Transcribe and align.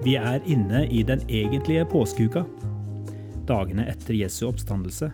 Vi 0.00 0.14
er 0.16 0.40
inne 0.48 0.86
i 0.88 1.02
den 1.04 1.20
egentlige 1.28 1.84
påskeuka, 1.84 2.42
dagene 3.46 3.84
etter 3.92 4.16
Jesu 4.16 4.46
oppstandelse. 4.48 5.10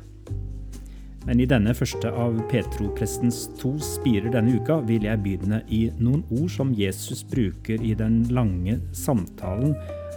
Men 1.27 1.41
i 1.43 1.47
denne 1.51 1.75
første 1.75 2.11
av 2.15 2.37
Petro-prestens 2.51 3.49
to 3.59 3.73
spirer 3.83 4.31
denne 4.31 4.61
uka 4.61 4.79
vil 4.87 5.09
jeg 5.09 5.23
begynne 5.25 5.59
i 5.75 5.89
noen 5.99 6.23
ord 6.31 6.51
som 6.55 6.71
Jesus 6.79 7.25
bruker 7.27 7.83
i 7.83 7.97
den 7.99 8.23
lange 8.31 8.79
samtalen 8.95 9.75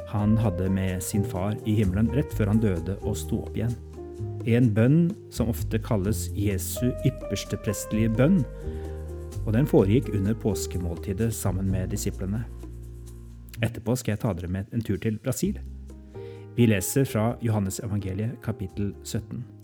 han 0.09 0.37
hadde 0.37 0.69
med 0.73 1.03
sin 1.03 1.25
far 1.25 1.57
i 1.69 1.75
himmelen 1.81 2.09
rett 2.13 2.33
før 2.37 2.53
han 2.53 2.61
døde 2.61 2.97
og 3.01 3.17
sto 3.17 3.43
opp 3.45 3.57
igjen. 3.57 3.73
En 4.49 4.69
bønn 4.73 5.01
som 5.33 5.49
ofte 5.51 5.81
kalles 5.85 6.27
Jesu 6.37 6.89
ypperste 7.05 7.59
prestelige 7.61 8.13
bønn, 8.17 8.39
og 9.45 9.53
den 9.53 9.69
foregikk 9.69 10.09
under 10.13 10.37
påskemåltidet 10.37 11.29
sammen 11.33 11.69
med 11.69 11.93
disiplene. 11.93 12.41
Etterpå 13.61 13.97
skal 13.99 14.15
jeg 14.15 14.23
ta 14.23 14.33
dere 14.33 14.49
med 14.51 14.73
en 14.73 14.85
tur 14.85 14.97
til 15.01 15.19
Brasil. 15.21 15.59
Vi 16.57 16.69
leser 16.69 17.05
fra 17.05 17.31
Johannes 17.45 17.81
evangeliet 17.85 18.37
kapittel 18.45 18.93
17. 19.03 19.58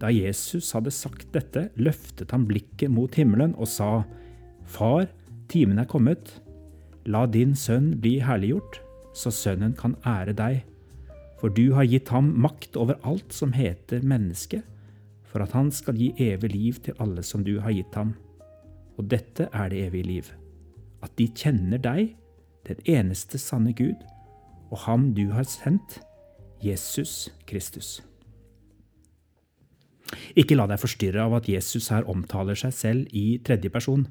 Da 0.00 0.10
Jesus 0.12 0.72
hadde 0.76 0.92
sagt 0.92 1.30
dette, 1.32 1.70
løftet 1.80 2.34
han 2.34 2.44
blikket 2.48 2.92
mot 2.92 3.14
himmelen 3.16 3.54
og 3.56 3.68
sa, 3.70 4.04
Far, 4.66 5.06
timen 5.48 5.78
er 5.80 5.88
kommet. 5.88 6.40
La 7.06 7.24
din 7.30 7.54
sønn 7.56 7.94
bli 8.02 8.18
herliggjort, 8.24 8.80
så 9.16 9.32
sønnen 9.32 9.76
kan 9.78 9.94
ære 10.04 10.34
deg. 10.36 10.64
For 11.40 11.52
du 11.52 11.70
har 11.76 11.86
gitt 11.88 12.10
ham 12.12 12.32
makt 12.42 12.76
over 12.80 12.98
alt 13.06 13.32
som 13.32 13.54
heter 13.56 14.04
menneske, 14.04 14.62
for 15.24 15.44
at 15.44 15.54
han 15.56 15.70
skal 15.72 15.98
gi 16.00 16.12
evig 16.22 16.50
liv 16.52 16.80
til 16.82 16.96
alle 17.02 17.22
som 17.24 17.44
du 17.46 17.58
har 17.60 17.74
gitt 17.76 17.94
ham. 17.96 18.14
Og 18.96 19.08
dette 19.12 19.48
er 19.52 19.70
det 19.72 19.86
evige 19.86 20.08
liv, 20.08 20.30
at 21.04 21.12
de 21.20 21.28
kjenner 21.28 21.80
deg, 21.80 22.16
den 22.66 22.80
eneste 22.88 23.38
sanne 23.38 23.72
Gud, 23.76 24.00
og 24.72 24.82
ham 24.88 25.12
du 25.14 25.28
har 25.30 25.46
sendt, 25.46 26.00
Jesus 26.64 27.28
Kristus. 27.46 28.00
Ikke 30.36 30.56
la 30.58 30.66
deg 30.68 30.80
forstyrre 30.82 31.24
av 31.24 31.38
at 31.38 31.48
Jesus 31.48 31.88
her 31.92 32.04
omtaler 32.12 32.58
seg 32.60 32.74
selv 32.76 33.16
i 33.16 33.38
tredje 33.44 33.72
person. 33.72 34.04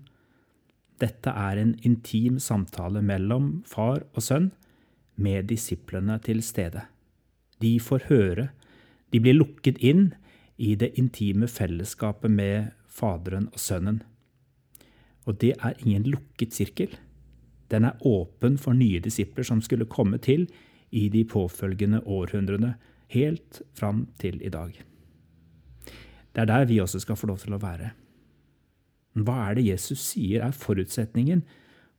Dette 1.01 1.29
er 1.29 1.59
en 1.61 1.75
intim 1.85 2.39
samtale 2.41 3.03
mellom 3.05 3.59
far 3.69 4.01
og 4.13 4.23
sønn, 4.25 4.51
med 5.15 5.47
disiplene 5.47 6.17
til 6.19 6.41
stede. 6.43 6.81
De 7.63 7.77
får 7.79 8.09
høre, 8.09 8.49
de 9.13 9.21
blir 9.23 9.37
lukket 9.37 9.77
inn 9.79 10.09
i 10.57 10.73
det 10.75 10.91
intime 10.99 11.47
fellesskapet 11.47 12.31
med 12.31 12.73
Faderen 12.91 13.47
og 13.53 13.61
Sønnen. 13.61 14.01
Og 15.23 15.39
det 15.39 15.53
er 15.55 15.77
ingen 15.85 16.07
lukket 16.09 16.55
sirkel. 16.57 16.97
Den 17.71 17.87
er 17.87 18.01
åpen 18.05 18.57
for 18.61 18.75
nye 18.77 18.99
disipler 18.99 19.47
som 19.47 19.61
skulle 19.63 19.87
komme 19.87 20.19
til 20.19 20.49
i 20.91 21.07
de 21.09 21.23
påfølgende 21.27 22.03
århundrene, 22.05 22.75
helt 23.13 23.61
fram 23.77 24.07
til 24.19 24.41
i 24.43 24.51
dag. 24.51 24.75
Det 26.35 26.43
er 26.43 26.51
der 26.51 26.67
vi 26.67 26.81
også 26.83 26.99
skal 26.99 27.15
få 27.15 27.29
lov 27.31 27.39
til 27.39 27.55
å 27.55 27.61
være. 27.61 27.93
Hva 29.15 29.37
er 29.47 29.55
det 29.55 29.69
Jesus 29.69 30.01
sier 30.03 30.43
er 30.43 30.55
forutsetningen 30.55 31.45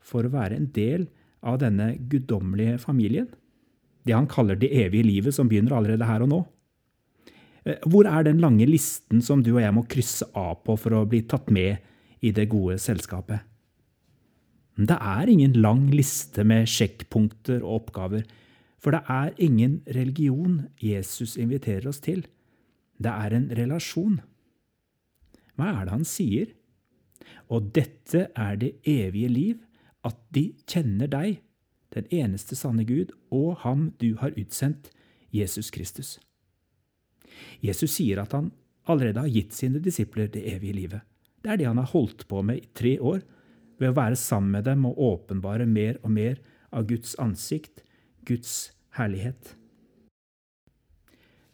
for 0.05 0.27
å 0.27 0.33
være 0.35 0.59
en 0.59 0.69
del 0.77 1.07
av 1.47 1.63
denne 1.63 1.95
guddommelige 2.11 2.77
familien? 2.83 3.31
Det 4.05 4.15
han 4.15 4.29
kaller 4.31 4.59
det 4.61 4.71
evige 4.77 5.09
livet, 5.09 5.35
som 5.35 5.49
begynner 5.49 5.75
allerede 5.79 6.07
her 6.07 6.23
og 6.27 6.31
nå. 6.31 6.43
Eh, 7.67 7.81
hvor 7.89 8.07
er 8.07 8.29
den 8.29 8.43
lange 8.45 8.69
listen 8.69 9.25
som 9.25 9.43
du 9.43 9.57
og 9.57 9.63
jeg 9.65 9.75
må 9.75 9.87
krysse 9.91 10.29
av 10.37 10.61
på 10.67 10.77
for 10.79 10.95
å 10.95 11.07
bli 11.09 11.25
tatt 11.27 11.51
med 11.51 11.81
i 12.23 12.31
det 12.37 12.47
gode 12.53 12.79
selskapet? 12.83 13.41
Det 14.77 14.97
er 15.01 15.33
ingen 15.33 15.57
lang 15.57 15.87
liste 15.89 16.45
med 16.45 16.69
sjekkpunkter 16.69 17.63
og 17.65 17.81
oppgaver, 17.81 18.27
for 18.77 18.93
det 18.93 19.03
er 19.09 19.33
ingen 19.41 19.81
religion 19.89 20.67
Jesus 20.79 21.39
inviterer 21.41 21.89
oss 21.89 22.03
til. 22.05 22.27
Det 23.01 23.11
er 23.11 23.35
en 23.35 23.49
relasjon. 23.57 24.21
Hva 25.57 25.73
er 25.73 25.87
det 25.87 25.95
han 25.95 26.07
sier? 26.09 26.53
Og 27.53 27.73
dette 27.75 28.29
er 28.37 28.61
det 28.61 28.77
evige 28.89 29.31
liv, 29.33 29.59
at 30.07 30.19
de 30.35 30.51
kjenner 30.69 31.11
deg, 31.11 31.41
den 31.95 32.07
eneste 32.13 32.59
sanne 32.59 32.85
Gud, 32.87 33.13
og 33.33 33.63
ham 33.65 33.91
du 34.01 34.15
har 34.21 34.37
utsendt, 34.37 34.91
Jesus 35.35 35.71
Kristus. 35.75 36.17
Jesus 37.65 37.97
sier 37.97 38.21
at 38.23 38.35
han 38.37 38.51
allerede 38.87 39.25
har 39.25 39.33
gitt 39.33 39.57
sine 39.57 39.81
disipler 39.83 40.29
det 40.33 40.45
evige 40.53 40.77
livet. 40.77 41.01
Det 41.43 41.53
er 41.53 41.61
det 41.61 41.69
han 41.69 41.81
har 41.81 41.91
holdt 41.93 42.27
på 42.29 42.43
med 42.43 42.63
i 42.63 42.71
tre 42.75 42.97
år, 43.01 43.23
ved 43.77 43.93
å 43.93 43.97
være 43.99 44.17
sammen 44.17 44.55
med 44.57 44.65
dem 44.69 44.87
og 44.89 44.99
åpenbare 44.99 45.67
mer 45.69 45.99
og 46.03 46.13
mer 46.17 46.39
av 46.73 46.87
Guds 46.89 47.15
ansikt, 47.23 47.83
Guds 48.27 48.73
herlighet. 48.97 49.55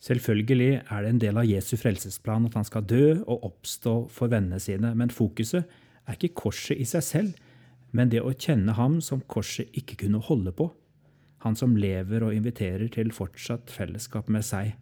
Selvfølgelig 0.03 0.81
er 0.81 1.05
det 1.05 1.11
en 1.13 1.23
del 1.23 1.39
av 1.39 1.47
Jesu 1.47 1.77
frelsesplan 1.79 2.49
at 2.49 2.57
han 2.59 2.67
skal 2.67 2.87
dø 2.91 3.07
og 3.23 3.45
oppstå 3.53 3.95
for 4.11 4.33
vennene 4.33 4.59
sine, 4.63 4.91
men 4.99 5.15
fokuset 5.15 5.63
er 6.09 6.17
ikke 6.17 6.35
korset 6.43 6.81
i 6.83 6.87
seg 6.89 7.05
selv, 7.07 7.35
men 7.95 8.11
det 8.11 8.23
å 8.25 8.33
kjenne 8.35 8.75
ham 8.75 8.99
som 9.05 9.23
korset 9.31 9.71
ikke 9.79 10.01
kunne 10.03 10.23
holde 10.27 10.51
på, 10.59 10.73
han 11.47 11.55
som 11.59 11.77
lever 11.79 12.25
og 12.27 12.35
inviterer 12.35 12.91
til 12.91 13.13
fortsatt 13.15 13.71
fellesskap 13.71 14.31
med 14.33 14.47
seg. 14.47 14.73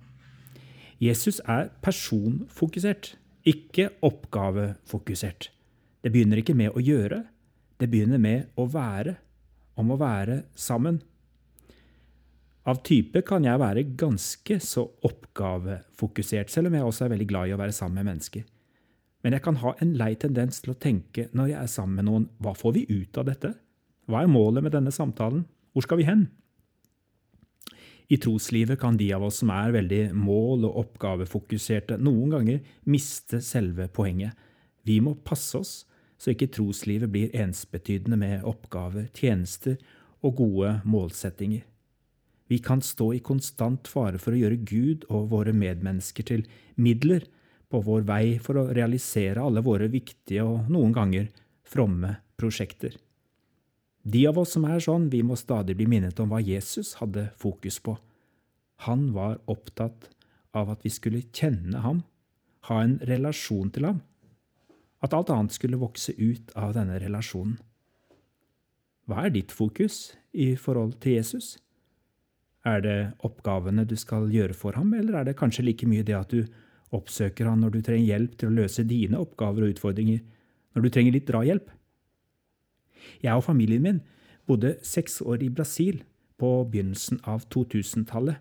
Jesus 1.00 1.41
er 1.48 1.69
personfokusert, 1.84 3.14
ikke 3.48 3.91
oppgavefokusert. 4.04 5.50
Det 6.00 6.12
begynner 6.12 6.41
ikke 6.41 6.56
med 6.56 6.72
å 6.76 6.80
gjøre, 6.84 7.22
det 7.80 7.88
begynner 7.92 8.20
med 8.20 8.48
å 8.60 8.66
være, 8.72 9.19
om 9.80 9.92
å 9.92 10.00
være 10.00 10.42
sammen. 10.56 11.00
Av 12.69 12.82
type 12.84 13.22
kan 13.25 13.44
jeg 13.47 13.60
være 13.60 13.87
ganske 13.98 14.59
så 14.60 14.84
oppgavefokusert, 15.06 16.50
selv 16.53 16.69
om 16.69 16.76
jeg 16.76 16.84
også 16.87 17.06
er 17.06 17.15
veldig 17.15 17.28
glad 17.31 17.48
i 17.48 17.54
å 17.56 17.60
være 17.60 17.76
sammen 17.76 18.03
med 18.03 18.12
mennesker. 18.12 18.44
Men 19.25 19.37
jeg 19.37 19.44
kan 19.44 19.60
ha 19.62 19.72
en 19.81 19.94
lei 20.00 20.12
tendens 20.21 20.60
til 20.60 20.75
å 20.75 20.81
tenke 20.81 21.28
når 21.37 21.53
jeg 21.53 21.60
er 21.60 21.72
sammen 21.72 22.00
med 22.00 22.09
noen, 22.09 22.28
hva 22.41 22.53
får 22.56 22.76
vi 22.76 22.84
ut 22.91 23.21
av 23.21 23.28
dette? 23.28 23.54
Hva 24.09 24.25
er 24.25 24.32
målet 24.32 24.65
med 24.65 24.75
denne 24.76 24.93
samtalen? 24.93 25.47
Hvor 25.72 25.87
skal 25.87 26.00
vi 26.00 26.09
hen? 26.09 26.28
I 28.10 28.19
troslivet 28.19 28.81
kan 28.82 28.97
de 28.98 29.06
av 29.15 29.22
oss 29.22 29.38
som 29.41 29.53
er 29.54 29.77
veldig 29.77 30.03
mål- 30.19 30.66
og 30.66 30.81
oppgavefokuserte, 30.82 32.00
noen 32.03 32.32
ganger 32.34 32.65
miste 32.91 33.38
selve 33.44 33.87
poenget. 33.92 34.34
Vi 34.84 34.98
må 35.04 35.15
passe 35.25 35.60
oss 35.60 35.75
så 36.21 36.34
ikke 36.34 36.50
troslivet 36.53 37.09
blir 37.12 37.32
ensbetydende 37.37 38.19
med 38.21 38.44
oppgaver, 38.44 39.06
tjenester 39.16 39.78
og 40.21 40.37
gode 40.42 40.75
målsettinger. 40.84 41.62
Vi 42.50 42.58
kan 42.58 42.82
stå 42.82 43.12
i 43.14 43.20
konstant 43.22 43.86
fare 43.88 44.18
for 44.18 44.34
å 44.34 44.40
gjøre 44.40 44.64
Gud 44.66 45.04
og 45.08 45.28
våre 45.30 45.54
medmennesker 45.54 46.26
til 46.26 46.42
midler 46.74 47.28
på 47.70 47.78
vår 47.86 48.02
vei 48.08 48.24
for 48.42 48.58
å 48.58 48.70
realisere 48.74 49.44
alle 49.44 49.62
våre 49.62 49.86
viktige 49.92 50.42
og 50.42 50.66
noen 50.72 50.96
ganger 50.96 51.28
fromme 51.62 52.16
prosjekter. 52.40 52.96
De 54.02 54.24
av 54.26 54.40
oss 54.42 54.56
som 54.56 54.66
er 54.66 54.82
sånn, 54.82 55.06
vi 55.12 55.22
må 55.22 55.36
stadig 55.38 55.76
bli 55.78 55.86
minnet 55.86 56.18
om 56.22 56.32
hva 56.32 56.40
Jesus 56.42 56.96
hadde 56.98 57.28
fokus 57.38 57.78
på. 57.84 57.94
Han 58.88 59.10
var 59.14 59.38
opptatt 59.46 60.08
av 60.56 60.72
at 60.72 60.82
vi 60.82 60.90
skulle 60.90 61.22
kjenne 61.30 61.84
ham, 61.84 62.02
ha 62.66 62.82
en 62.82 62.98
relasjon 63.06 63.70
til 63.70 63.86
ham, 63.86 64.02
at 65.04 65.14
alt 65.14 65.30
annet 65.30 65.54
skulle 65.54 65.78
vokse 65.80 66.16
ut 66.18 66.50
av 66.58 66.74
denne 66.74 66.98
relasjonen. 66.98 67.60
Hva 69.06 69.26
er 69.26 69.36
ditt 69.36 69.52
fokus 69.54 70.16
i 70.32 70.54
forhold 70.58 70.98
til 71.04 71.20
Jesus? 71.20 71.58
Er 72.66 72.83
det 72.84 72.98
oppgavene 73.24 73.86
du 73.89 73.97
skal 73.97 74.28
gjøre 74.28 74.57
for 74.57 74.77
ham, 74.77 74.92
eller 74.95 75.21
er 75.21 75.30
det 75.30 75.39
kanskje 75.39 75.65
like 75.65 75.89
mye 75.89 76.04
det 76.04 76.16
at 76.16 76.33
du 76.33 76.45
oppsøker 76.92 77.48
han 77.48 77.62
når 77.62 77.77
du 77.77 77.80
trenger 77.86 78.10
hjelp 78.12 78.36
til 78.36 78.51
å 78.51 78.57
løse 78.59 78.84
dine 78.84 79.21
oppgaver 79.21 79.65
og 79.65 79.77
utfordringer, 79.77 80.21
når 80.74 80.84
du 80.84 80.91
trenger 80.92 81.16
litt 81.16 81.28
drahjelp? 81.30 81.71
Jeg 83.24 83.33
og 83.33 83.47
familien 83.47 83.84
min 83.84 84.01
bodde 84.48 84.74
seks 84.84 85.21
år 85.22 85.45
i 85.47 85.53
Brasil 85.53 86.03
på 86.41 86.51
begynnelsen 86.68 87.22
av 87.28 87.47
2000-tallet. 87.53 88.36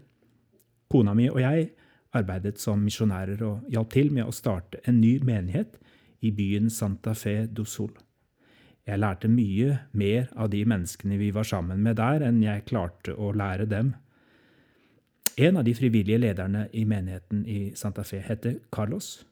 Kona 0.90 1.14
mi 1.16 1.30
og 1.30 1.40
jeg 1.44 1.70
arbeidet 2.18 2.58
som 2.60 2.82
misjonærer 2.82 3.42
og 3.46 3.72
hjalp 3.72 3.94
til 3.94 4.12
med 4.16 4.28
å 4.28 4.36
starte 4.36 4.82
en 4.90 5.00
ny 5.00 5.20
menighet 5.24 5.78
i 6.26 6.32
byen 6.36 6.70
Santa 6.74 7.14
Fe 7.16 7.44
do 7.46 7.66
Sol. 7.68 7.94
Jeg 8.90 9.00
lærte 9.00 9.30
mye 9.30 9.76
mer 9.94 10.32
av 10.34 10.50
de 10.50 10.64
menneskene 10.66 11.20
vi 11.22 11.30
var 11.36 11.46
sammen 11.46 11.84
med 11.86 12.00
der, 12.00 12.26
enn 12.26 12.42
jeg 12.42 12.66
klarte 12.72 13.14
å 13.14 13.30
lære 13.38 13.70
dem 13.70 13.94
en 15.40 15.58
av 15.58 15.64
de 15.64 15.74
frivillige 15.76 16.18
lederne 16.18 16.68
i 16.72 16.86
menigheten 16.86 17.46
i 17.48 17.72
Santa 17.76 18.04
Fe 18.04 18.20
heter 18.20 18.58
Carlos. 18.72 19.26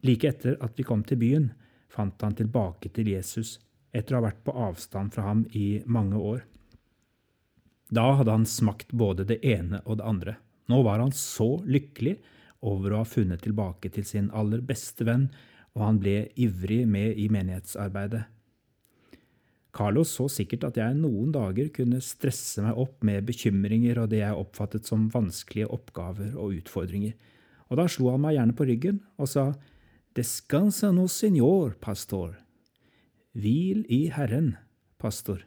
Like 0.00 0.28
etter 0.28 0.58
at 0.60 0.76
vi 0.76 0.84
kom 0.84 1.04
til 1.04 1.16
byen, 1.16 1.46
fant 1.88 2.20
han 2.22 2.36
tilbake 2.36 2.90
til 2.92 3.08
Jesus 3.08 3.56
etter 3.94 4.16
å 4.16 4.20
ha 4.20 4.26
vært 4.26 4.42
på 4.44 4.52
avstand 4.66 5.14
fra 5.14 5.24
ham 5.30 5.46
i 5.56 5.80
mange 5.86 6.18
år. 6.18 6.42
Da 7.88 8.10
hadde 8.18 8.34
han 8.34 8.44
smakt 8.48 8.92
både 8.92 9.24
det 9.28 9.38
ene 9.46 9.80
og 9.84 10.00
det 10.00 10.08
andre. 10.08 10.36
Nå 10.68 10.82
var 10.84 11.00
han 11.00 11.12
så 11.16 11.56
lykkelig 11.64 12.18
over 12.64 12.92
å 12.92 13.02
ha 13.02 13.08
funnet 13.08 13.44
tilbake 13.44 13.92
til 13.94 14.04
sin 14.08 14.28
aller 14.34 14.60
beste 14.64 15.06
venn, 15.08 15.28
og 15.72 15.86
han 15.88 15.98
ble 16.02 16.18
ivrig 16.36 16.84
med 16.88 17.16
i 17.16 17.30
menighetsarbeidet. 17.32 18.24
Carlos 19.74 20.12
så 20.14 20.28
sikkert 20.30 20.68
at 20.68 20.78
jeg 20.78 20.96
noen 20.96 21.32
dager 21.34 21.70
kunne 21.74 21.98
stresse 22.04 22.62
meg 22.62 22.78
opp 22.78 23.02
med 23.06 23.26
bekymringer 23.26 23.98
og 24.02 24.12
det 24.12 24.20
jeg 24.22 24.38
oppfattet 24.38 24.86
som 24.86 25.08
vanskelige 25.10 25.70
oppgaver 25.74 26.36
og 26.38 26.60
utfordringer, 26.60 27.16
og 27.70 27.80
da 27.80 27.88
slo 27.90 28.12
han 28.12 28.22
meg 28.22 28.36
gjerne 28.36 28.54
på 28.54 28.68
ryggen 28.68 29.00
og 29.18 29.30
sa 29.30 29.48
Descansa 30.14 30.92
no 30.94 31.08
senor, 31.10 31.74
pastor. 31.82 32.36
Hvil 33.34 33.82
i 33.90 34.04
Herren, 34.14 34.52
pastor. 35.02 35.40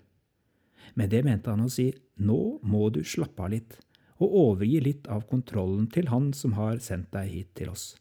Med 1.00 1.13
det 1.13 1.21
mente 1.24 1.53
han 1.53 1.63
å 1.63 1.71
si 1.71 1.94
nå 2.19 2.57
må 2.68 2.89
du 2.91 3.00
slappe 3.07 3.45
av 3.45 3.53
litt 3.53 3.77
og 4.18 4.33
overgi 4.41 4.81
litt 4.81 5.07
av 5.13 5.27
kontrollen 5.29 5.85
til 5.94 6.09
Han 6.09 6.31
som 6.33 6.56
har 6.57 6.81
sendt 6.83 7.12
deg 7.13 7.29
hit 7.29 7.51
til 7.59 7.69
oss. 7.69 7.91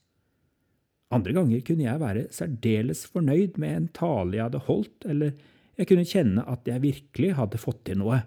Andre 1.13 1.37
ganger 1.37 1.61
kunne 1.67 1.85
jeg 1.87 2.03
være 2.03 2.25
særdeles 2.35 3.05
fornøyd 3.13 3.61
med 3.63 3.75
en 3.77 3.91
tale 3.95 4.39
jeg 4.39 4.47
hadde 4.49 4.63
holdt, 4.67 5.07
eller 5.07 5.37
jeg 5.77 5.89
kunne 5.91 6.09
kjenne 6.09 6.45
at 6.49 6.69
jeg 6.69 6.85
virkelig 6.85 7.35
hadde 7.37 7.61
fått 7.61 7.83
til 7.89 8.01
noe, 8.01 8.23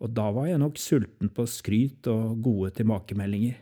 og 0.00 0.12
da 0.16 0.30
var 0.32 0.48
jeg 0.48 0.60
nok 0.62 0.78
sulten 0.80 1.32
på 1.36 1.44
skryt 1.48 2.08
og 2.08 2.40
gode 2.44 2.72
tilbakemeldinger. 2.78 3.58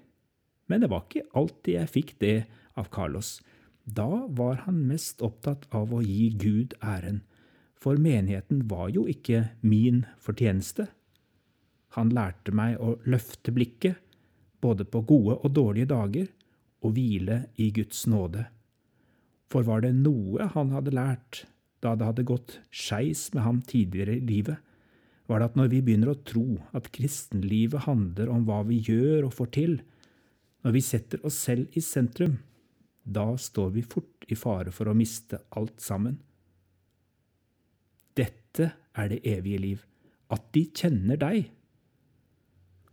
Men 0.71 0.85
det 0.85 0.91
var 0.93 1.07
ikke 1.07 1.27
alltid 1.39 1.75
jeg 1.75 1.93
fikk 1.95 2.13
det 2.23 2.37
av 2.79 2.91
Carlos. 2.95 3.39
Da 3.83 4.27
var 4.29 4.63
han 4.67 4.85
mest 4.87 5.25
opptatt 5.25 5.67
av 5.75 5.95
å 5.95 6.03
gi 6.05 6.29
Gud 6.39 6.77
æren, 6.85 7.23
for 7.79 7.99
menigheten 7.99 8.67
var 8.71 8.91
jo 8.95 9.07
ikke 9.11 9.49
min 9.63 10.05
fortjeneste. 10.23 10.89
Han 11.97 12.13
lærte 12.15 12.53
meg 12.55 12.79
å 12.83 12.99
løfte 13.09 13.55
blikket, 13.55 13.97
både 14.61 14.85
på 14.85 15.03
gode 15.07 15.39
og 15.39 15.55
dårlige 15.55 15.91
dager, 15.91 16.27
og 16.85 16.95
hvile 16.95 17.45
i 17.59 17.71
Guds 17.75 18.05
nåde. 18.11 18.45
For 19.51 19.67
var 19.67 19.83
det 19.83 19.95
noe 19.97 20.51
han 20.55 20.75
hadde 20.75 20.95
lært, 20.95 21.47
da 21.85 21.95
det 21.95 22.09
hadde 22.09 22.27
gått 22.27 22.59
skeis 22.75 23.29
med 23.35 23.45
ham 23.45 23.61
tidligere 23.63 24.19
i 24.19 24.25
livet, 24.25 24.59
var 25.29 25.41
det 25.43 25.51
at 25.51 25.59
når 25.61 25.71
vi 25.75 25.83
begynner 25.85 26.15
å 26.15 26.21
tro 26.27 26.47
at 26.77 26.89
kristenlivet 26.95 27.85
handler 27.85 28.31
om 28.33 28.47
hva 28.49 28.63
vi 28.67 28.81
gjør 28.87 29.29
og 29.29 29.35
får 29.37 29.51
til, 29.59 29.75
når 30.65 30.75
vi 30.75 30.83
setter 30.85 31.27
oss 31.27 31.37
selv 31.47 31.77
i 31.77 31.83
sentrum, 31.85 32.39
da 33.05 33.31
står 33.41 33.75
vi 33.77 33.85
fort 33.85 34.27
i 34.29 34.37
fare 34.37 34.73
for 34.75 34.89
å 34.89 34.97
miste 34.97 35.41
alt 35.57 35.79
sammen. 35.85 36.19
Dette 38.19 38.73
er 38.99 39.13
det 39.13 39.21
evige 39.29 39.63
liv, 39.63 39.85
at 40.33 40.49
de 40.57 40.65
kjenner 40.75 41.21
deg. 41.21 41.53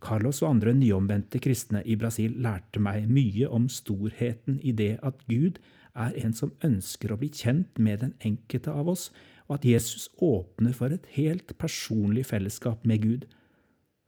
Carlos 0.02 0.42
og 0.42 0.50
andre 0.56 0.74
nyomvendte 0.76 1.40
kristne 1.42 1.82
i 1.84 1.96
Brasil 1.98 2.36
lærte 2.44 2.80
meg 2.82 3.08
mye 3.08 3.48
om 3.48 3.68
storheten 3.72 4.60
i 4.62 4.74
det 4.76 4.96
at 5.06 5.22
Gud 5.30 5.60
er 5.96 6.16
en 6.20 6.34
som 6.36 6.52
ønsker 6.64 7.12
å 7.12 7.18
bli 7.20 7.30
kjent 7.32 7.80
med 7.80 8.02
den 8.04 8.12
enkelte 8.24 8.72
av 8.72 8.90
oss, 8.92 9.08
og 9.48 9.58
at 9.58 9.68
Jesus 9.68 10.08
åpner 10.22 10.74
for 10.76 10.92
et 10.92 11.06
helt 11.16 11.54
personlig 11.58 12.26
fellesskap 12.28 12.84
med 12.84 13.02
Gud. 13.04 13.24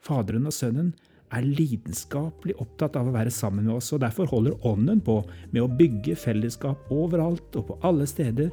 Faderen 0.05 0.49
og 0.51 0.55
Sønnen 0.55 0.93
er 1.35 1.45
lidenskapelig 1.45 2.57
opptatt 2.63 2.97
av 2.97 3.09
å 3.09 3.15
være 3.15 3.33
sammen 3.33 3.67
med 3.69 3.77
oss, 3.79 3.93
og 3.93 4.03
derfor 4.05 4.29
holder 4.31 4.59
Ånden 4.69 5.01
på 5.05 5.21
med 5.53 5.63
å 5.63 5.71
bygge 5.81 6.17
fellesskap 6.19 6.93
overalt 6.93 7.57
og 7.57 7.69
på 7.71 7.79
alle 7.89 8.09
steder, 8.09 8.53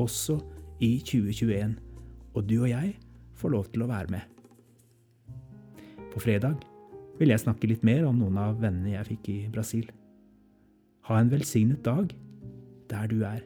også 0.00 0.38
i 0.80 0.96
2021. 1.04 1.76
Og 2.36 2.44
du 2.48 2.60
og 2.62 2.70
jeg 2.70 2.94
får 3.40 3.56
lov 3.56 3.70
til 3.72 3.84
å 3.84 3.90
være 3.90 4.16
med. 4.16 4.24
På 6.10 6.22
fredag 6.22 6.69
vil 7.20 7.34
jeg 7.34 7.42
snakke 7.42 7.68
litt 7.68 7.84
mer 7.84 8.06
om 8.08 8.16
noen 8.16 8.38
av 8.40 8.58
vennene 8.62 8.94
jeg 8.94 9.08
fikk 9.12 9.30
i 9.32 9.38
Brasil. 9.52 9.86
Ha 11.08 11.20
en 11.20 11.32
velsignet 11.32 11.84
dag 11.84 12.14
der 12.90 13.10
du 13.12 13.20
er. 13.28 13.42